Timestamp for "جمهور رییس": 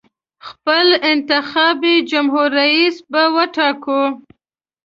2.11-2.95